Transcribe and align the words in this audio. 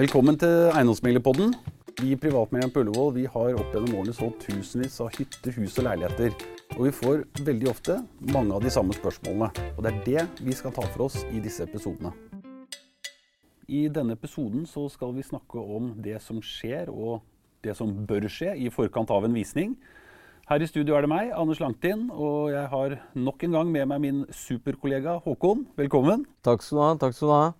Velkommen 0.00 0.38
til 0.40 0.70
Eiendomsmeglerpodden. 0.72 1.50
Vi 2.00 2.14
i 2.14 2.16
Privatmegleren 2.16 2.70
på 2.72 2.80
Ullevål 2.80 3.10
vi 3.18 3.26
har 3.28 3.58
opp 3.60 3.74
gjennom 3.74 3.98
årene 3.98 4.14
solgt 4.16 4.46
tusenvis 4.46 4.94
av 5.04 5.10
hytter, 5.12 5.52
hus 5.58 5.76
og 5.76 5.84
leiligheter. 5.84 6.32
Og 6.78 6.86
vi 6.86 6.92
får 6.96 7.20
veldig 7.44 7.68
ofte 7.68 7.98
mange 8.32 8.56
av 8.56 8.64
de 8.64 8.72
samme 8.72 8.96
spørsmålene. 8.96 9.50
Og 9.74 9.84
det 9.84 9.92
er 9.92 10.00
det 10.06 10.46
vi 10.46 10.56
skal 10.56 10.72
ta 10.72 10.86
for 10.94 11.10
oss 11.10 11.20
i 11.28 11.44
disse 11.44 11.68
episodene. 11.68 12.14
I 13.68 13.84
denne 13.92 14.16
episoden 14.16 14.64
så 14.64 14.86
skal 14.88 15.12
vi 15.18 15.28
snakke 15.34 15.60
om 15.60 15.92
det 16.00 16.16
som 16.24 16.40
skjer, 16.40 16.88
og 16.88 17.20
det 17.60 17.76
som 17.76 17.92
bør 17.92 18.30
skje 18.32 18.56
i 18.56 18.72
forkant 18.72 19.12
av 19.12 19.28
en 19.28 19.36
visning. 19.36 19.76
Her 20.48 20.64
i 20.64 20.70
studio 20.70 20.96
er 20.96 21.04
det 21.04 21.12
meg, 21.12 21.36
Anders 21.36 21.60
Langtin, 21.60 22.08
og 22.08 22.54
jeg 22.56 22.70
har 22.72 23.02
nok 23.20 23.44
en 23.44 23.60
gang 23.60 23.76
med 23.76 23.92
meg 23.92 24.06
min 24.08 24.28
superkollega 24.32 25.20
Håkon. 25.28 25.68
Velkommen. 25.76 26.24
Takk 26.40 26.64
skal 26.64 26.78
du 26.78 26.86
ha. 26.88 26.94
takk 27.04 27.20
skal 27.20 27.28
du 27.28 27.36
ha. 27.36 27.50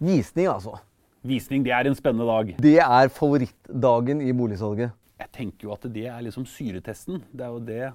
Visning, 0.00 0.48
altså. 0.48 0.80
Visning, 1.20 1.64
det 1.66 1.72
er 1.76 1.84
en 1.84 1.96
spennende 1.96 2.24
dag. 2.24 2.54
Det 2.64 2.78
er 2.80 3.10
favorittdagen 3.12 4.22
i 4.24 4.32
boligsalget. 4.32 4.94
Jeg 5.20 5.32
tenker 5.36 5.66
jo 5.66 5.74
at 5.74 5.82
det 5.92 6.06
er 6.08 6.22
liksom 6.24 6.46
syretesten. 6.48 7.20
Det 7.28 7.44
er 7.44 7.52
jo 7.52 7.60
det 7.60 7.90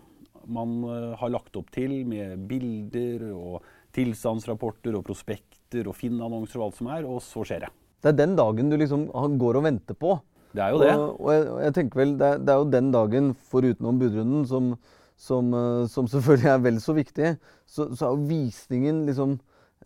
man 0.46 0.76
eh, 0.86 1.16
har 1.18 1.32
lagt 1.34 1.58
opp 1.58 1.72
til 1.74 2.04
med 2.06 2.44
bilder 2.46 3.24
og 3.34 3.64
tilstandsrapporter 3.96 4.94
og 5.00 5.06
prospekter 5.08 5.90
og 5.90 5.98
Finn-annonser 5.98 6.62
og 6.62 6.68
alt 6.68 6.78
som 6.78 6.92
er, 6.94 7.08
og 7.10 7.18
så 7.26 7.42
skjer 7.48 7.66
det. 7.66 7.72
Det 8.04 8.12
er 8.12 8.20
den 8.20 8.36
dagen 8.38 8.70
du 8.70 8.78
liksom 8.78 9.08
går 9.42 9.58
og 9.58 9.66
venter 9.66 9.98
på. 9.98 10.20
Det 10.54 10.62
er 10.62 10.76
jo 10.76 10.84
det. 10.84 10.94
Og, 10.94 11.18
og, 11.18 11.32
jeg, 11.34 11.48
jeg, 11.66 11.76
tenker 11.80 12.04
vel, 12.04 12.14
det 12.20 12.28
er, 12.28 12.46
det 12.46 12.54
er, 12.54 12.62
jo 12.62 12.70
den 12.78 12.94
dagen, 12.94 13.34
forutenom 13.50 14.06
budrunden, 14.06 14.46
som, 14.46 14.70
som, 15.18 15.50
eh, 15.58 15.82
som, 15.90 16.14
selvfølgelig 16.14 16.54
er 16.54 16.64
vel 16.70 16.80
så 16.84 16.94
viktig, 17.02 17.36
så, 17.66 17.90
så 17.90 18.06
er 18.06 18.14
jo 18.14 18.30
visningen 18.30 19.02
liksom 19.10 19.40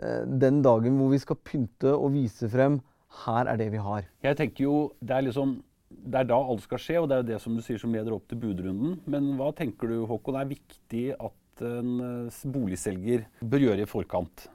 eh, 0.04 0.28
den 0.44 0.60
dagen 0.66 1.00
hvor 1.00 1.16
vi 1.16 1.24
skal 1.24 1.40
pynte 1.40 1.96
og 1.96 2.12
vise 2.20 2.52
frem 2.52 2.82
her 3.26 3.50
er 3.50 3.60
det 3.60 3.72
vi 3.74 3.82
har. 3.82 4.06
Jeg 4.24 4.38
tenker 4.40 4.66
jo, 4.66 4.78
Det 5.02 5.16
er 5.16 5.26
liksom, 5.28 5.58
det 5.90 6.22
er 6.22 6.30
da 6.30 6.38
alt 6.38 6.64
skal 6.64 6.82
skje, 6.82 7.00
og 7.02 7.10
det 7.10 7.18
er 7.18 7.28
det 7.34 7.42
som 7.44 7.56
du 7.56 7.64
sier 7.66 7.82
som 7.82 7.94
leder 7.94 8.16
opp 8.16 8.28
til 8.30 8.40
budrunden. 8.42 9.00
Men 9.10 9.34
hva 9.40 9.52
tenker 9.58 9.90
du, 9.90 10.04
Håkon, 10.10 10.38
er 10.40 10.50
viktig 10.50 11.06
at 11.18 11.64
en 11.66 11.96
eh, 12.06 12.44
boligselger 12.54 13.26
bør 13.42 13.66
gjøre 13.66 13.84
i 13.84 13.90
forkant? 13.90 14.48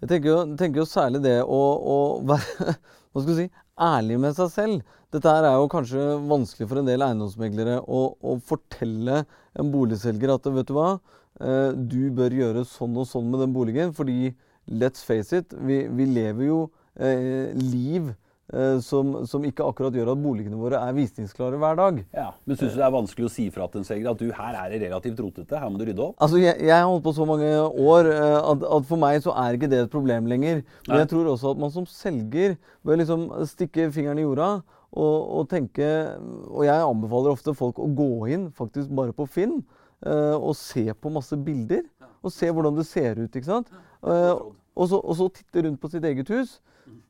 Jeg 0.00 0.10
tenker 0.12 0.30
jo, 0.30 0.38
tenker 0.56 0.82
jo 0.82 0.88
særlig 0.88 1.22
det 1.24 1.38
å, 1.42 1.60
å 1.76 1.96
være 2.26 2.76
hva 3.12 3.24
skal 3.24 3.40
si, 3.40 3.48
ærlig 3.76 4.20
med 4.22 4.36
seg 4.38 4.52
selv. 4.54 4.94
Dette 5.12 5.32
er 5.32 5.50
jo 5.54 5.68
kanskje 5.72 6.06
vanskelig 6.28 6.68
for 6.70 6.80
en 6.80 6.88
del 6.88 7.04
eiendomsmeglere 7.04 7.78
å, 7.82 8.00
å 8.20 8.38
fortelle 8.44 9.22
en 9.56 9.70
boligselger 9.72 10.32
at 10.34 10.48
vet 10.52 10.70
du 10.70 10.74
hva, 10.76 10.96
eh, 11.40 11.70
du 11.76 12.10
bør 12.16 12.34
gjøre 12.40 12.66
sånn 12.68 12.96
og 13.00 13.08
sånn 13.10 13.30
med 13.32 13.44
den 13.44 13.54
boligen. 13.56 13.94
Fordi 13.96 14.34
let's 14.66 15.04
face 15.06 15.36
it, 15.36 15.54
vi, 15.66 15.84
vi 15.92 16.08
lever 16.10 16.50
jo 16.50 16.60
liv 16.96 18.12
eh, 18.52 18.78
som, 18.80 19.26
som, 19.26 19.44
ikke 19.44 19.64
akkurat 19.66 19.94
gjør 19.94 20.12
at 20.12 20.20
boligene 20.22 20.58
våre 20.58 20.80
er 20.80 20.94
visningsklare 20.96 21.58
hver 21.60 21.78
dag. 21.78 21.98
Ja, 22.16 22.28
Men 22.44 22.58
syns 22.58 22.74
du 22.74 22.80
det 22.80 22.86
er 22.86 22.94
vanskelig 22.94 23.28
å 23.28 23.32
si 23.32 23.48
fra 23.54 23.66
til 23.70 23.82
en 23.82 23.88
selger 23.88 24.12
at 24.12 24.22
du 24.22 24.30
her 24.34 24.58
er 24.62 24.72
det 24.72 24.80
relativt 24.86 25.20
rotete, 25.22 25.60
her 25.60 25.72
må 25.72 25.80
du 25.80 25.86
rydde 25.88 26.04
opp? 26.04 26.16
Altså, 26.22 26.40
Jeg, 26.42 26.56
jeg 26.62 26.74
har 26.74 26.86
holdt 26.88 27.04
på 27.04 27.16
så 27.16 27.26
mange 27.28 27.50
år 27.66 28.10
eh, 28.12 28.38
at, 28.38 28.64
at, 28.78 28.88
for 28.88 29.02
meg 29.02 29.20
så 29.24 29.34
er 29.42 29.58
ikke 29.58 29.70
det 29.72 29.82
et 29.84 29.92
problem 29.92 30.30
lenger. 30.30 30.62
Men 30.86 30.94
Nei. 30.94 31.02
jeg 31.04 31.12
tror 31.12 31.32
også 31.32 31.52
at 31.54 31.62
man 31.66 31.74
som 31.74 31.88
selger 31.90 32.56
bør 32.86 33.02
liksom 33.02 33.28
stikke 33.50 33.90
fingeren 33.94 34.22
i 34.22 34.26
jorda 34.26 34.50
og, 34.96 35.16
og, 35.36 35.42
tenke 35.50 35.84
Og 36.16 36.62
jeg 36.64 36.84
anbefaler 36.86 37.34
ofte 37.34 37.52
folk 37.58 37.80
å 37.82 37.88
gå 37.92 38.28
inn 38.32 38.46
faktisk 38.54 38.88
bare 38.96 39.12
på 39.12 39.26
Finn 39.28 39.58
og 40.06 40.52
se 40.56 40.84
på 40.92 41.10
masse 41.10 41.34
bilder. 41.40 41.82
Og 42.22 42.32
se 42.32 42.48
hvordan 42.52 42.76
det 42.76 42.84
ser 42.86 43.18
ut. 43.18 43.36
ikke 43.36 43.48
sant? 43.48 43.70
Og, 44.02 44.84
så, 44.88 45.00
og 45.00 45.16
så 45.18 45.26
titte 45.32 45.64
rundt 45.64 45.80
på 45.82 45.90
sitt 45.90 46.04
eget 46.04 46.30
hus. 46.32 46.58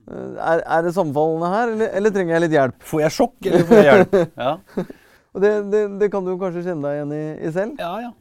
Eh, 0.07 0.37
er, 0.39 0.63
er, 0.63 0.85
det 0.87 0.93
sammenfallende 0.95 1.51
her, 1.51 1.73
eller, 1.75 1.95
eller, 1.99 2.15
trenger 2.15 2.37
jeg 2.37 2.45
litt 2.45 2.57
hjelp? 2.57 2.85
Får 2.91 3.03
jeg 3.03 3.15
sjokk, 3.17 3.39
eller 3.49 3.67
får 3.71 3.81
jeg 3.81 3.89
hjelp? 3.91 4.15
Ja. 4.47 4.53
og 5.37 5.43
det, 5.43 5.55
det, 5.73 5.81
det, 6.03 6.11
kan 6.13 6.27
du 6.27 6.37
kanskje 6.41 6.67
kjenne 6.69 6.87
deg 6.87 7.01
igjen 7.01 7.17
i, 7.17 7.25
i, 7.41 7.55
selv? 7.55 7.81
Ja, 7.83 7.95
ja. 8.07 8.13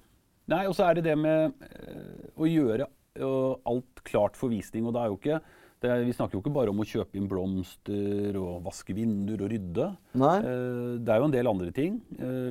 Nei, 0.56 0.63
og 0.69 0.74
så 0.78 0.88
er 0.88 0.97
det 0.97 1.06
det 1.07 1.18
med 1.18 1.53
uh, 1.53 2.25
å 2.38 2.50
gjøre 2.50 2.90
alt 3.16 4.02
klart 4.06 4.35
for 4.38 4.52
visning. 4.52 4.85
Og 4.85 4.94
det 4.94 5.02
er 5.02 5.09
jo 5.09 5.16
ikke 5.18 5.38
er, 5.85 6.02
vi 6.02 6.13
snakker 6.18 6.35
jo 6.35 6.41
ikke 6.41 6.53
bare 6.53 6.72
om 6.74 6.81
å 6.81 6.85
kjøpe 6.90 7.18
inn 7.19 7.28
blomster 7.30 8.38
og 8.41 8.63
vaske 8.66 8.94
vinduer 8.97 9.44
og 9.46 9.51
rydde. 9.53 9.88
Nei. 10.18 10.35
Uh, 10.41 10.91
det 10.97 11.13
er 11.13 11.22
jo 11.22 11.30
en 11.30 11.38
del 11.38 11.50
andre 11.50 11.69
ting. 11.74 12.01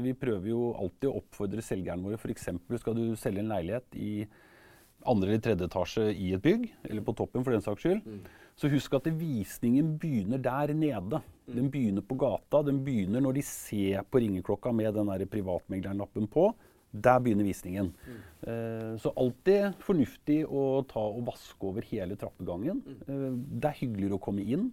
vi 0.04 0.14
prøver 0.18 0.52
jo 0.52 0.70
alltid 0.78 1.10
å 1.10 1.18
oppfordre 1.18 1.62
selgerne 1.66 2.06
våre. 2.06 2.18
F.eks. 2.18 2.50
skal 2.82 2.98
du 2.98 3.04
selge 3.18 3.42
en 3.42 3.50
leilighet 3.50 3.98
i 3.98 4.14
andre 5.04 5.34
eller 5.34 5.44
tredje 5.44 5.66
etasje 5.68 6.08
i 6.16 6.30
et 6.32 6.42
bygg, 6.42 6.64
eller 6.88 7.04
på 7.04 7.12
toppen 7.18 7.44
for 7.44 7.52
den 7.52 7.64
saks 7.66 7.82
skyld. 7.84 8.06
Mm 8.06 8.43
så 8.54 8.70
husk 8.70 8.94
at 8.94 9.08
visningen 9.18 9.96
begynner 9.98 10.38
der 10.42 10.74
nede. 10.74 11.20
Den 11.50 11.70
begynner 11.72 12.04
på 12.06 12.16
gata. 12.18 12.62
Den 12.62 12.84
begynner 12.86 13.24
når 13.24 13.38
de 13.38 13.42
ser 13.46 14.04
på 14.06 14.22
ringeklokka 14.22 14.72
med 14.72 14.94
den 14.94 15.10
privatmeglerlappen 15.30 16.28
på. 16.30 16.52
Der 16.94 17.18
begynner 17.18 17.44
visningen. 17.44 17.90
Mm. 18.06 18.20
Eh, 18.46 18.92
så 19.02 19.10
alltid 19.18 19.74
fornuftig 19.82 20.44
å 20.46 20.84
ta 20.86 21.02
og 21.02 21.24
vaske 21.26 21.66
over 21.66 21.82
hele 21.90 22.14
trappegangen. 22.16 22.84
Eh, 23.08 23.32
det 23.34 23.72
er 23.72 23.80
hyggeligere 23.80 24.20
å 24.20 24.22
komme 24.22 24.46
inn. 24.46 24.68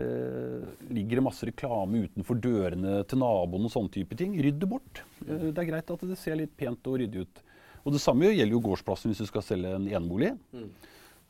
Eh, 0.00 0.64
ligger 0.88 1.20
det 1.20 1.24
masse 1.26 1.44
reklame 1.44 2.06
utenfor 2.06 2.38
dørene 2.40 3.02
til 3.10 3.20
naboen 3.20 3.66
og 3.66 3.72
sånne 3.74 3.92
type 3.92 4.16
ting, 4.16 4.38
rydd 4.40 4.60
det 4.62 4.68
bort. 4.70 5.02
Eh, 5.26 5.50
det 5.50 5.60
er 5.60 5.68
greit 5.68 5.92
at 5.92 6.04
det 6.08 6.16
ser 6.16 6.38
litt 6.40 6.54
pent 6.56 6.88
og 6.88 6.96
ryddig 7.02 7.26
ut. 7.26 7.42
Og 7.84 7.92
Det 7.92 8.00
samme 8.00 8.30
gjelder 8.30 8.54
jo 8.54 8.62
gårdsplassen 8.64 9.12
hvis 9.12 9.20
du 9.20 9.28
skal 9.28 9.44
selge 9.44 9.74
en 9.76 9.88
enebolig. 9.90 10.32
Mm. 10.56 10.70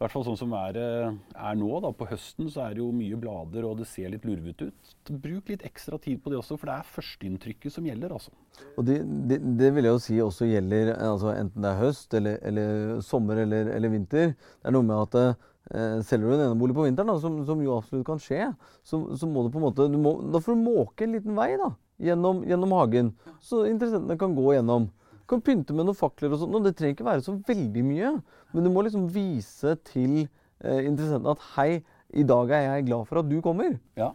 I 0.01 0.07
hvert 0.07 0.15
fall 0.15 0.23
sånn 0.25 0.39
som 0.41 0.53
været 0.55 0.79
er 0.81 1.57
nå. 1.61 1.67
da, 1.85 1.91
På 1.93 2.07
høsten 2.09 2.47
så 2.49 2.63
er 2.65 2.73
det 2.73 2.81
jo 2.81 2.87
mye 2.97 3.19
blader, 3.21 3.67
og 3.69 3.83
det 3.83 3.85
ser 3.85 4.09
litt 4.09 4.23
lurvete 4.25 4.71
ut. 4.71 4.93
Bruk 5.13 5.51
litt 5.53 5.67
ekstra 5.69 5.99
tid 6.01 6.23
på 6.25 6.31
det 6.33 6.39
også, 6.39 6.57
for 6.57 6.71
det 6.71 6.77
er 6.79 6.87
førsteinntrykket 6.95 7.75
som 7.75 7.85
gjelder. 7.85 8.15
altså. 8.17 8.33
Og 8.81 8.87
det, 8.89 8.97
det, 9.29 9.37
det, 9.61 9.69
vil 9.77 9.85
jeg 9.85 9.93
jo 9.93 10.01
si 10.01 10.17
også 10.25 10.49
gjelder 10.49 10.95
altså 10.97 11.35
enten 11.35 11.67
det 11.67 11.69
er 11.69 11.83
høst, 11.83 12.17
eller, 12.17 12.39
eller 12.49 13.03
sommer 13.05 13.43
eller, 13.43 13.69
eller, 13.75 13.93
vinter. 13.93 14.33
Det 14.33 14.71
er 14.71 14.75
noe 14.79 14.87
med 14.89 15.03
at 15.03 15.19
eh, 15.21 16.01
selger 16.09 16.31
du 16.31 16.37
en 16.39 16.47
enebolig 16.47 16.79
på 16.81 16.87
vinteren, 16.89 17.13
da, 17.13 17.19
som, 17.21 17.37
som, 17.45 17.61
jo 17.61 17.77
absolutt 17.77 18.09
kan 18.09 18.25
skje, 18.25 18.47
så, 18.81 19.03
så 19.21 19.29
må 19.29 19.45
du 19.45 19.53
på 19.53 19.61
en 19.61 19.67
måte 19.67 19.91
må, 20.01 20.15
Da 20.33 20.41
får 20.41 20.57
du 20.57 20.65
måke 20.65 21.05
en 21.05 21.19
liten 21.19 21.37
vei 21.37 21.51
da, 21.61 21.75
gjennom, 22.09 22.41
gjennom 22.49 22.73
hagen, 22.79 23.13
så 23.37 23.67
interessentene 23.69 24.17
kan 24.25 24.33
gå 24.33 24.57
gjennom 24.57 24.89
kan 25.31 25.43
pynte 25.45 25.77
med 25.77 25.87
noen 25.89 25.99
fakler 25.99 26.35
og 26.35 26.43
sånt. 26.43 26.57
Og 26.59 26.67
det 26.67 26.75
trenger 26.79 26.97
ikke 26.97 27.09
være 27.09 27.25
så 27.27 27.37
veldig 27.49 27.85
mye. 27.87 28.13
Men 28.55 28.67
du 28.67 28.73
må 28.75 28.85
liksom 28.87 29.09
vise 29.15 29.77
til 29.89 30.23
eh, 30.25 30.83
interessentene 30.85 31.37
at 31.37 31.49
hei, 31.55 31.71
i 32.11 32.27
dag 32.27 32.51
er 32.51 32.67
jeg 32.67 32.89
glad 32.89 33.07
for 33.07 33.23
at 33.23 33.31
du 33.31 33.39
kommer. 33.45 33.77
Ja. 33.99 34.11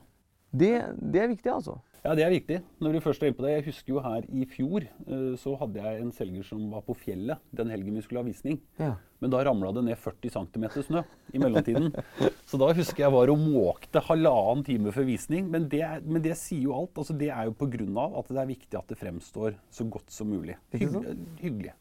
Det, 0.56 0.74
det 1.00 1.22
er 1.24 1.32
viktig, 1.32 1.52
altså. 1.52 1.78
Ja, 2.06 2.14
det 2.14 2.22
er 2.22 2.30
viktig. 2.30 2.60
Når 2.86 2.94
du 2.94 3.02
først 3.02 3.24
er 3.24 3.32
inne 3.32 3.38
på 3.40 3.46
det, 3.48 3.54
Jeg 3.56 3.66
husker 3.66 3.96
jo 3.96 4.02
her 4.06 4.26
i 4.30 4.46
fjor 4.46 4.84
uh, 5.10 5.34
så 5.42 5.56
hadde 5.58 5.82
jeg 5.82 6.02
en 6.04 6.12
selger 6.14 6.46
som 6.46 6.68
var 6.70 6.84
på 6.86 6.94
fjellet 7.02 7.42
den 7.56 7.72
helgen 7.74 7.98
vi 7.98 8.04
skulle 8.06 8.22
ha 8.22 8.28
visning. 8.28 8.60
Ja. 8.78 8.92
Men 9.24 9.34
da 9.34 9.42
ramla 9.48 9.72
det 9.74 9.86
ned 9.88 9.98
40 9.98 10.36
cm 10.36 10.68
snø 10.86 11.02
i 11.34 11.42
mellomtiden. 11.42 11.90
så 12.50 12.60
da 12.62 12.70
husker 12.78 13.08
jeg 13.08 13.16
var 13.16 13.34
og 13.34 13.42
måkte 13.42 14.04
halvannen 14.06 14.62
time 14.68 14.94
før 14.94 15.08
visning. 15.10 15.50
Men 15.50 15.66
det, 15.72 15.82
men 16.06 16.22
det 16.22 16.38
sier 16.38 16.68
jo 16.68 16.76
alt. 16.78 16.94
Altså, 16.94 17.18
det 17.18 17.32
er 17.34 17.50
jo 17.50 17.58
pga. 17.58 18.06
at 18.22 18.30
det 18.30 18.42
er 18.44 18.54
viktig 18.54 18.78
at 18.78 18.94
det 18.94 19.02
fremstår 19.02 19.58
så 19.74 19.90
godt 19.90 20.14
som 20.14 20.30
mulig. 20.30 20.60
Hyggelig. 20.76 21.18
hyggelig. 21.42 21.74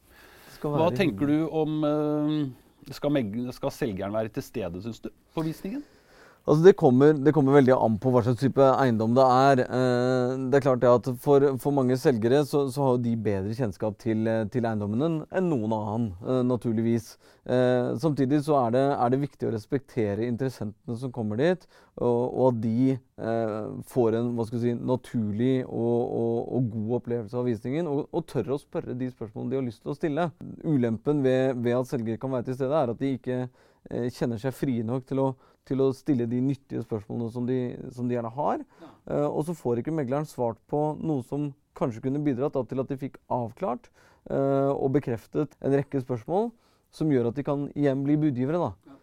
Hva 0.64 0.88
tenker 0.96 1.28
du 1.28 1.38
om 1.52 1.84
uh, 1.84 2.94
skal, 2.96 3.20
skal 3.52 3.76
selgeren 3.76 4.16
være 4.16 4.32
til 4.32 4.46
stede, 4.46 4.80
syns 4.80 5.04
du, 5.04 5.10
på 5.36 5.44
visningen? 5.44 5.84
Altså 6.44 6.60
det, 6.60 6.74
kommer, 6.76 7.14
det, 7.16 7.32
kommer, 7.32 7.54
veldig 7.56 7.72
an 7.72 7.94
på 7.96 8.10
hva 8.12 8.20
slags 8.24 8.42
type 8.42 8.64
eiendom 8.76 9.14
det 9.16 9.24
er. 9.24 9.60
Eh, 9.64 10.32
det 10.52 10.58
er 10.58 10.64
klart 10.66 10.82
det 10.82 10.90
at 10.92 11.06
For, 11.22 11.46
for 11.60 11.72
mange 11.72 11.96
selgere 11.96 12.42
så, 12.44 12.66
så, 12.68 12.82
har 12.84 12.98
de 13.00 13.14
bedre 13.16 13.54
kjennskap 13.56 13.96
til, 14.02 14.28
til 14.52 14.68
eiendommen 14.68 15.22
enn 15.24 15.48
noen 15.48 15.72
annen, 15.72 16.10
eh, 16.20 16.42
naturligvis. 16.44 17.14
Eh, 17.48 17.94
samtidig 18.00 18.42
så 18.44 18.58
er 18.60 18.76
det, 18.76 18.82
er 18.92 19.14
det, 19.14 19.22
viktig 19.24 19.48
å 19.48 19.54
respektere 19.54 20.28
interessentene 20.28 20.98
som 21.00 21.14
kommer 21.14 21.40
dit, 21.40 21.64
og, 22.04 22.36
at 22.50 22.60
de 22.60 22.94
får 23.88 24.16
en 24.18 24.30
si, 24.50 24.72
naturlig 24.74 25.52
og, 25.64 26.00
og, 26.02 26.38
og, 26.58 26.70
god 26.74 26.94
opplevelse 26.98 27.38
av 27.40 27.48
visningen, 27.48 27.88
og, 27.88 28.04
og 28.12 28.26
tør 28.28 28.56
å 28.56 28.60
spørre 28.60 28.98
de 28.98 29.08
spørsmålene 29.12 29.54
de 29.54 29.60
har 29.62 29.68
lyst 29.70 29.84
til 29.84 29.94
å 29.94 29.96
stille. 29.96 30.28
Ulempen 30.66 31.24
ved, 31.24 31.56
ved 31.64 31.78
at 31.78 31.88
selgere 31.88 32.20
kan 32.20 32.34
være 32.34 32.50
til 32.50 32.58
stede, 32.60 32.82
er 32.82 32.92
at 32.92 33.00
de 33.00 33.14
ikke 33.16 33.40
kjenner 34.16 34.40
seg 34.40 34.56
frie 34.56 34.84
nok 34.84 35.04
til 35.04 35.20
å 35.20 35.26
til 35.68 35.82
å 35.84 35.92
stille 35.96 36.26
de 36.30 36.40
nyttige 36.44 36.84
spørsmålene 36.84 37.30
som 37.32 37.46
de, 37.48 37.58
som 37.94 38.08
de 38.08 38.16
gjerne 38.16 38.32
har. 38.36 38.64
Uh, 39.08 39.28
og 39.28 39.44
så 39.48 39.56
får 39.56 39.82
ikke 39.82 39.94
megleren 39.94 40.28
svart 40.28 40.60
på 40.70 40.82
noe 41.00 41.24
som 41.28 41.52
kanskje 41.78 42.04
kunne 42.04 42.22
bidratt 42.24 42.56
til 42.70 42.82
at 42.82 42.90
de 42.90 43.00
fikk 43.00 43.18
avklart 43.32 43.88
uh, 44.30 44.70
og 44.74 44.92
bekreftet 44.94 45.56
en 45.60 45.74
rekke 45.74 46.02
spørsmål 46.04 46.52
som 46.94 47.10
gjør 47.10 47.32
at 47.32 47.38
de 47.38 47.46
kan 47.46 47.66
igjen 47.74 48.04
bli 48.06 48.16
budgivere. 48.22 48.60
Da. 48.60 48.94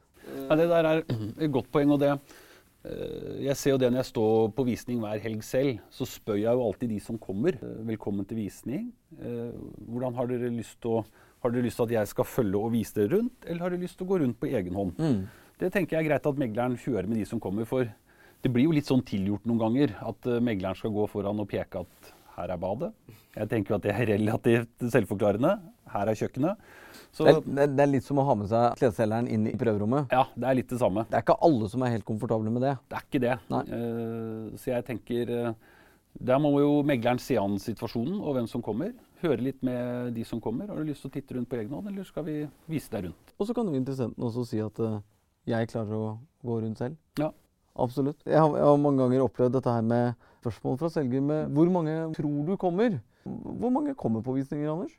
Ja, 0.47 0.55
det 0.55 0.69
der 0.71 0.87
er 0.87 1.03
et 1.03 1.51
godt 1.51 1.67
poeng. 1.73 1.91
og 1.91 1.99
det 1.99 2.13
eh, 2.13 3.41
jeg 3.49 3.57
ser 3.59 3.73
jo 3.73 3.81
det 3.81 3.89
når 3.91 3.99
jeg 3.99 4.09
står 4.13 4.53
på 4.55 4.63
visning 4.63 5.01
hver 5.03 5.19
helg 5.19 5.41
selv, 5.43 5.81
så 5.91 6.07
spør 6.07 6.39
jeg 6.39 6.55
jo 6.55 6.63
alltid 6.63 6.93
de 6.93 7.01
som 7.03 7.19
kommer. 7.19 7.57
Velkommen 7.59 8.23
til 8.29 8.39
visning. 8.39 8.93
Hvordan 9.11 10.15
har 10.15 10.31
dere 10.31 10.53
lyst 10.55 10.79
til 10.79 11.01
å 11.01 11.03
har 11.41 11.53
dere 11.53 11.65
lyst 11.65 11.79
til 11.79 11.89
at 11.89 11.95
jeg 11.95 12.09
skal 12.11 12.27
følge 12.29 12.59
og 12.59 12.73
vise 12.75 12.95
dere 12.95 13.17
rundt, 13.17 13.45
eller 13.47 13.65
har 13.65 13.73
dere 13.73 13.83
lyst 13.83 13.97
til 13.97 14.05
å 14.05 14.11
gå 14.11 14.19
rundt 14.21 14.37
på 14.41 14.49
egen 14.51 14.77
hånd? 14.77 14.99
Mm. 15.01 15.21
Det 15.61 15.69
tenker 15.69 15.97
jeg 15.97 16.05
er 16.05 16.09
greit 16.09 16.25
at 16.25 16.39
megleren 16.41 16.77
kjører 16.81 17.09
med 17.09 17.19
de 17.21 17.27
som 17.29 17.41
kommer. 17.41 17.67
For 17.69 17.85
Det 18.41 18.49
blir 18.49 18.65
jo 18.65 18.73
litt 18.73 18.89
sånn 18.89 19.03
tilgjort 19.05 19.45
noen 19.45 19.61
ganger 19.61 19.93
at 20.01 20.25
uh, 20.25 20.39
megleren 20.41 20.77
skal 20.77 20.93
gå 20.95 21.05
foran 21.11 21.43
og 21.43 21.49
peke 21.51 21.83
at 21.83 22.13
her 22.39 22.53
er 22.55 22.61
badet. 22.61 22.89
Jeg 23.35 23.49
tenker 23.51 23.75
at 23.75 23.83
det 23.85 23.91
er 23.93 24.09
relativt 24.15 24.87
selvforklarende. 24.89 25.51
Her 25.91 26.09
er 26.09 26.17
kjøkkenet. 26.17 26.71
Så, 27.11 27.27
det, 27.27 27.35
er, 27.35 27.67
det, 27.67 27.83
er, 27.83 27.91
litt 27.91 28.07
som 28.07 28.21
å 28.21 28.25
ha 28.25 28.35
med 28.39 28.49
seg 28.49 28.79
klesselgeren 28.79 29.27
inn 29.29 29.45
i 29.51 29.53
prøverommet. 29.59 30.09
Ja, 30.15 30.23
det 30.33 30.47
er 30.47 30.57
litt 30.57 30.71
det 30.71 30.79
samme. 30.81 31.03
Det 31.11 31.19
er 31.19 31.25
ikke 31.25 31.37
alle 31.45 31.69
som 31.69 31.85
er 31.85 31.93
helt 31.93 32.07
komfortable 32.07 32.55
med 32.55 32.65
det. 32.65 32.73
Det 32.89 32.97
er 32.97 33.05
ikke 33.05 33.23
det. 33.27 33.37
Uh, 33.51 34.57
så 34.57 34.73
jeg 34.73 34.87
tenker 34.87 35.33
uh, 35.35 35.77
Der 36.31 36.41
må 36.41 36.55
jo 36.63 36.73
megleren 36.87 37.21
se 37.21 37.37
an 37.37 37.59
situasjonen 37.61 38.17
og 38.17 38.39
hvem 38.39 38.49
som 38.49 38.65
kommer. 38.65 38.95
Høre 39.21 39.43
litt 39.51 39.61
med 39.67 40.15
de 40.17 40.25
som 40.25 40.41
kommer. 40.41 40.71
Har 40.71 40.81
du 40.81 40.89
lyst 40.89 41.05
til 41.05 41.11
å 41.11 41.15
titte 41.19 41.37
rundt 41.37 41.51
på 41.51 41.59
egen 41.59 41.75
hånd, 41.75 41.91
eller 41.91 42.07
skal 42.07 42.25
vi 42.25 42.41
vise 42.71 42.89
deg 42.95 43.11
rundt? 43.11 43.35
Og 43.37 43.45
så 43.45 43.53
kan 43.53 43.69
jo 43.69 43.77
interessenten 43.77 44.31
også 44.31 44.47
si 44.49 44.63
at 44.63 44.81
uh, 44.81 45.01
jeg 45.49 45.69
klarer 45.71 45.97
å 45.97 46.09
gå 46.45 46.57
rundt 46.61 46.81
selv. 46.81 46.97
Ja. 47.19 47.31
Absolutt. 47.81 48.19
Jeg 48.27 48.37
har, 48.37 48.57
jeg 48.57 48.67
har, 48.67 48.81
mange 48.81 48.99
ganger 48.99 49.23
opplevd 49.25 49.55
dette 49.55 49.73
her 49.73 49.85
med 49.85 50.27
spørsmål 50.41 50.81
fra 50.81 50.89
selger 50.91 51.23
med 51.23 51.53
hvor 51.55 51.69
mange 51.71 51.93
tror 52.17 52.41
du 52.49 52.57
kommer? 52.59 52.99
Hvor 53.23 53.71
mange 53.71 53.95
kommer 53.95 54.23
på 54.25 54.35
visninger, 54.35 54.67
Anders? 54.71 54.97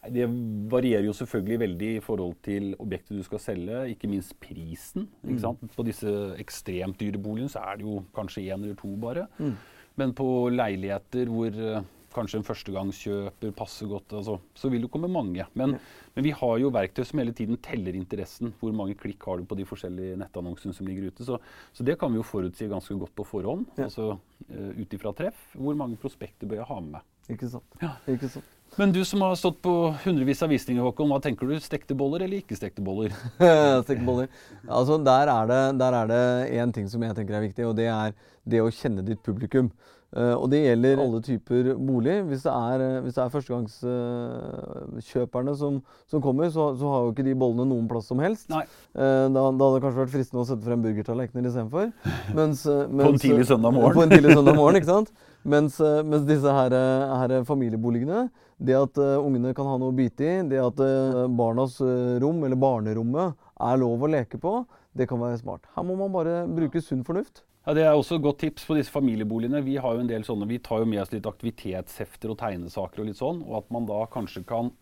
Det 0.00 0.24
varierer 0.72 1.04
jo 1.04 1.12
selvfølgelig 1.12 1.58
veldig 1.60 1.88
i 1.98 2.00
forhold 2.00 2.38
til 2.42 2.70
objektet 2.80 3.18
du 3.18 3.22
skal 3.22 3.42
selge, 3.44 3.82
ikke 3.92 4.08
minst 4.08 4.32
prisen. 4.40 5.10
Ikke 5.28 5.52
mm. 5.52 5.72
På 5.76 5.84
disse 5.84 6.14
ekstremt 6.40 6.96
dyre 7.00 7.20
boligene 7.20 7.52
så 7.52 7.60
er 7.68 7.80
det 7.80 7.84
jo 7.84 7.98
kanskje 8.16 8.46
én 8.48 8.64
eller 8.64 8.78
to 8.80 8.94
bare. 9.00 9.26
Mm. 9.38 9.58
Men 10.00 10.14
på 10.16 10.48
leiligheter 10.54 11.28
hvor 11.28 11.52
uh, 11.52 11.82
kanskje 12.14 12.40
en 12.40 12.46
førstegangskjøper 12.46 13.52
passer 13.56 13.90
godt, 13.90 14.14
altså, 14.18 14.38
så 14.58 14.70
vil 14.72 14.84
det 14.84 14.90
komme 14.92 15.10
mange. 15.10 15.46
Men, 15.58 15.76
ja. 15.76 16.08
men, 16.16 16.26
vi 16.26 16.34
har 16.36 16.56
jo 16.62 16.72
verktøy 16.74 17.04
som 17.06 17.22
hele 17.22 17.34
tiden 17.36 17.60
teller 17.62 17.96
interessen. 17.98 18.54
Hvor 18.60 18.74
mange 18.76 18.98
klikk 18.98 19.24
har 19.28 19.40
du 19.40 19.48
på 19.48 19.58
de 19.58 19.66
forskjellige 19.68 20.18
nettannonsene 20.20 20.76
som 20.76 20.88
ligger 20.88 21.10
ute. 21.10 21.26
Så, 21.26 21.38
så 21.76 21.86
det 21.86 21.98
kan 22.00 22.12
vi 22.12 22.20
jo 22.20 22.26
forutsi 22.26 22.70
ganske 22.70 22.98
godt 23.00 23.14
på 23.18 23.26
forhånd. 23.28 23.68
Ja. 23.76 23.88
Altså 23.88 24.12
uh, 24.16 24.70
ut 24.76 24.96
ifra 24.96 25.14
treff. 25.16 25.50
Hvor 25.54 25.78
mange 25.78 26.00
prospekter 26.00 26.50
bør 26.50 26.62
jeg 26.62 26.70
ha 26.70 26.80
med 26.80 26.98
meg. 26.98 27.06
Ikke 27.30 27.50
sant. 27.50 27.78
Ja. 27.82 27.94
Ikke 28.10 28.30
sant. 28.30 28.56
Men 28.78 28.92
du 28.94 29.00
som 29.06 29.22
har 29.24 29.34
stått 29.38 29.58
på 29.64 29.72
hundrevis 30.04 30.42
av 30.46 30.52
visninger, 30.52 30.82
Håkon, 30.84 31.10
hva 31.10 31.18
tenker 31.22 31.48
du? 31.50 31.56
Stekte 31.62 31.96
boller 31.98 32.22
eller 32.26 32.38
ikke 32.38 32.58
stekte 32.58 32.82
boller? 32.86 33.14
stekte 33.84 34.04
boller. 34.06 34.28
Altså, 34.70 34.98
der 35.02 35.32
er 35.34 36.10
det 36.10 36.20
én 36.54 36.74
ting 36.74 36.86
som 36.90 37.02
jeg 37.02 37.16
tenker 37.18 37.38
er 37.38 37.48
viktig, 37.48 37.66
og 37.66 37.74
det 37.78 37.88
er 37.90 38.14
det 38.46 38.62
å 38.62 38.70
kjenne 38.70 39.02
ditt 39.06 39.22
publikum. 39.26 39.72
Uh, 40.10 40.34
og 40.34 40.50
det 40.50 40.64
gjelder 40.64 40.98
alle 41.04 41.20
typer 41.22 41.74
bolig. 41.78 42.16
Hvis 42.26 42.42
det 42.46 42.52
er, 42.52 43.00
hvis 43.04 43.14
det 43.16 43.22
er 43.22 43.34
førstegangskjøperne 43.34 45.52
som, 45.58 45.74
som, 46.10 46.18
kommer, 46.24 46.46
så, 46.50 46.76
så, 46.80 46.86
har 46.90 47.00
jo 47.04 47.10
ikke 47.14 47.28
de 47.28 47.38
bollene 47.38 47.66
noen 47.70 47.88
plass 47.90 48.06
som 48.10 48.18
helst. 48.22 48.48
Uh, 48.50 48.56
da, 48.96 49.02
da, 49.30 49.52
hadde 49.52 49.74
det 49.76 49.84
kanskje 49.86 50.02
vært 50.02 50.14
fristende 50.16 50.42
å 50.42 50.48
sette 50.50 50.66
frem 50.66 50.82
burgertallerkener 50.84 51.48
istedenfor. 51.52 51.86
Mens, 52.38 52.58
mens, 52.66 53.06
på 53.06 53.10
en 53.14 53.22
tidlig 53.22 53.46
søndag 53.48 53.70
morgen. 53.74 53.94
på 53.96 54.02
en 54.04 54.12
tidlig 54.12 54.30
søndag 54.34 54.54
morgen, 54.58 54.76
ikke 54.80 54.92
sant? 54.92 55.08
Mens, 55.40 55.74
mens 56.04 56.24
disse 56.28 56.50
her, 56.52 56.68
her 57.16 57.30
familieboligene 57.48 58.28
det 58.60 58.76
at 58.76 58.98
uh, 59.00 59.16
ungene 59.24 59.54
kan 59.56 59.68
ha 59.68 59.78
noe 59.80 59.92
å 59.92 59.96
bite 59.96 60.26
i, 60.26 60.34
det 60.50 60.60
at 60.60 60.80
uh, 60.84 61.24
barnas 61.32 61.78
uh, 61.80 62.18
rom, 62.20 62.42
eller 62.44 62.60
barnerommet, 62.60 63.38
er 63.60 63.80
lov 63.80 64.02
å 64.02 64.10
leke 64.10 64.40
på, 64.40 64.64
det 64.96 65.06
kan 65.10 65.20
være 65.22 65.38
smart. 65.40 65.68
Her 65.76 65.86
må 65.86 65.96
man 65.98 66.12
bare 66.14 66.42
bruke 66.50 66.82
sunn 66.82 67.04
fornuft. 67.06 67.44
Ja, 67.66 67.74
Det 67.76 67.84
er 67.84 67.92
også 67.92 68.16
et 68.16 68.24
godt 68.24 68.40
tips 68.40 68.64
på 68.66 68.74
disse 68.78 68.92
familieboligene. 68.92 69.62
Vi 69.62 69.76
har 69.76 69.94
jo 69.94 70.02
en 70.02 70.08
del 70.10 70.24
sånne, 70.24 70.48
vi 70.48 70.58
tar 70.58 70.80
jo 70.80 70.88
med 70.88 71.02
oss 71.02 71.12
litt 71.12 71.28
aktivitetshefter 71.28 72.32
og 72.32 72.38
tegnesaker 72.40 73.02
og 73.02 73.10
litt 73.10 73.20
sånn, 73.20 73.42
og 73.44 73.60
at 73.60 73.70
man 73.70 73.86
da 73.86 74.00
kanskje 74.10 74.42
kan 74.48 74.72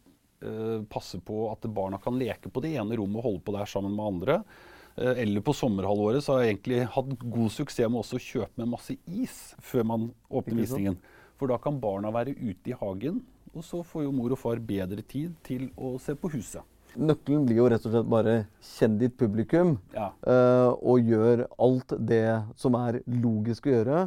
passe 0.88 1.18
på 1.18 1.48
at 1.50 1.66
barna 1.74 1.98
kan 1.98 2.14
leke 2.14 2.46
på 2.46 2.62
det 2.62 2.76
ene 2.78 2.94
rommet 2.94 3.18
og 3.18 3.24
holde 3.26 3.42
på 3.42 3.54
der 3.56 3.66
sammen 3.66 3.96
med 3.96 4.06
andre. 4.06 4.36
Eller 4.98 5.42
på 5.42 5.54
sommerhalvåret 5.54 6.22
så 6.22 6.36
har 6.36 6.44
jeg 6.44 6.54
egentlig 6.54 6.78
hatt 6.94 7.10
god 7.22 7.50
suksess 7.54 7.90
med 7.90 8.00
også 8.00 8.18
å 8.18 8.22
kjøpe 8.22 8.62
med 8.62 8.70
masse 8.70 8.94
is 9.06 9.36
før 9.58 9.86
man 9.90 10.06
åpner 10.30 10.62
visningen. 10.62 10.98
For 11.38 11.50
da 11.50 11.58
kan 11.62 11.78
barna 11.82 12.10
være 12.14 12.34
ute 12.38 12.70
i 12.70 12.78
hagen 12.78 13.20
og 13.54 13.64
så 13.64 13.82
får 13.86 14.04
jo 14.06 14.14
mor 14.14 14.34
og 14.34 14.40
far 14.40 14.60
bedre 14.62 15.02
tid 15.06 15.34
til 15.46 15.68
å 15.74 15.96
se 16.02 16.14
på 16.18 16.30
huset. 16.34 16.62
Nøkkelen 16.96 17.44
blir 17.46 17.60
jo 17.60 17.68
rett 17.70 17.84
og 17.84 17.92
slett 17.92 18.08
bare 18.10 18.38
kjenn 18.64 18.96
ditt 19.00 19.18
publikum, 19.20 19.76
ja. 19.94 20.08
uh, 20.24 20.72
og 20.78 21.04
gjør 21.04 21.44
alt 21.60 21.94
det 22.08 22.40
som 22.58 22.78
er 22.78 23.02
logisk 23.20 23.68
å 23.68 23.74
gjøre 23.76 24.00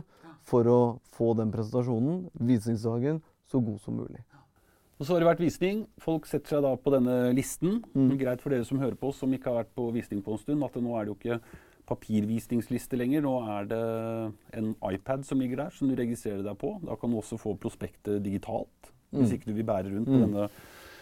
for 0.48 0.68
å 0.68 0.82
få 1.14 1.32
den 1.38 1.54
presentasjonen, 1.54 2.26
visningsdagen, 2.42 3.22
så 3.52 3.62
god 3.62 3.80
som 3.84 4.00
mulig. 4.02 4.24
Og 5.02 5.08
så 5.08 5.16
har 5.16 5.24
det 5.24 5.32
vært 5.32 5.42
visning. 5.42 5.86
Folk 6.02 6.28
setter 6.30 6.56
seg 6.58 6.64
da 6.66 6.76
på 6.78 6.92
denne 6.94 7.32
listen. 7.34 7.80
Mm. 7.98 8.12
Greit 8.22 8.42
for 8.44 8.54
dere 8.54 8.68
som 8.68 8.82
hører 8.82 8.98
på 9.00 9.10
oss, 9.10 9.22
som 9.24 9.32
ikke 9.34 9.50
har 9.50 9.64
vært 9.64 9.72
på 9.78 9.88
visning 9.96 10.22
på 10.22 10.36
en 10.36 10.42
stund, 10.44 10.66
at 10.66 10.78
nå 10.78 10.94
er 10.94 11.08
det 11.08 11.14
jo 11.14 11.18
ikke 11.18 11.40
papirvisningsliste 11.90 13.00
lenger. 13.00 13.24
Nå 13.26 13.34
er 13.56 13.72
det 13.72 13.82
en 14.60 14.76
iPad 14.92 15.26
som 15.26 15.42
ligger 15.42 15.64
der, 15.64 15.74
som 15.74 15.90
du 15.90 15.96
registrerer 15.98 16.46
deg 16.46 16.60
på. 16.62 16.76
Da 16.86 16.98
kan 17.02 17.10
du 17.10 17.18
også 17.18 17.40
få 17.42 17.56
prospektet 17.62 18.22
digitalt 18.26 18.92
hvis 19.12 19.28
mm. 19.28 19.34
ikke 19.36 19.50
du 19.50 19.58
vil 19.58 19.68
bære 19.68 19.90
rundt 19.92 20.08
på 20.08 20.16
mm. 20.16 20.22
denne 20.24 20.46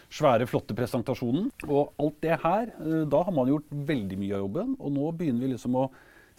svære, 0.10 0.48
flotte 0.50 0.76
presentasjonen. 0.78 1.50
Og 1.68 1.94
alt 2.00 2.22
det 2.26 2.40
her, 2.44 2.72
eh, 2.80 3.04
da 3.10 3.24
har 3.24 3.36
man 3.36 3.48
gjort 3.48 3.70
veldig 3.70 4.18
mye 4.18 4.36
av 4.36 4.46
jobben. 4.46 4.76
Og 4.80 4.92
nå 4.92 5.12
begynner 5.18 5.46
vi 5.46 5.54
liksom 5.54 5.76
å 5.76 5.90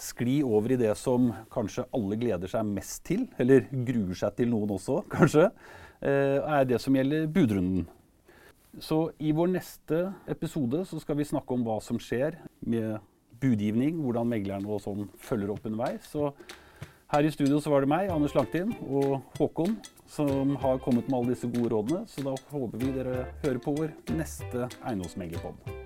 skli 0.00 0.40
over 0.42 0.72
i 0.72 0.80
det 0.80 0.96
som 0.96 1.30
kanskje 1.52 1.84
alle 1.92 2.16
gleder 2.16 2.48
seg 2.48 2.64
mest 2.64 3.04
til, 3.04 3.28
eller 3.38 3.68
gruer 3.70 4.16
seg 4.16 4.36
til 4.36 4.48
noen 4.48 4.70
også, 4.70 5.02
kanskje, 5.16 5.50
eh, 6.00 6.40
er 6.40 6.64
det 6.64 6.80
som 6.80 6.94
gjelder 6.96 7.28
budrunden. 7.28 7.86
Så 8.78 9.10
i 9.18 9.32
vår 9.34 9.50
neste 9.56 10.14
episode 10.30 10.84
så 10.86 11.00
skal 11.02 11.18
vi 11.18 11.26
snakke 11.26 11.52
om 11.52 11.64
hva 11.66 11.80
som 11.82 11.98
skjer 11.98 12.38
med 12.62 13.00
budgivning, 13.40 13.98
hvordan 13.98 14.28
megleren 14.30 14.68
og 14.68 14.82
sånn 14.84 15.08
følger 15.18 15.50
opp 15.50 15.66
underveis. 15.66 16.06
Så 16.12 16.30
her 17.10 17.26
i 17.26 17.30
studio 17.30 17.58
så 17.60 17.72
var 17.72 17.82
det 17.82 17.90
meg, 17.90 18.10
Anders 18.12 18.34
Langtin, 18.38 18.70
og 18.86 19.18
Håkon 19.38 19.76
som 20.10 20.56
har 20.62 20.78
kommet 20.84 21.08
med 21.10 21.18
alle 21.18 21.34
disse 21.34 21.50
gode 21.50 21.74
rådene. 21.74 22.04
Så 22.10 22.22
da 22.26 22.34
håper 22.52 22.82
vi 22.82 22.94
dere 22.94 23.26
hører 23.44 23.62
på 23.62 23.76
vår 23.78 23.94
neste 24.18 24.70
eiendomsmeglerpod. 24.82 25.79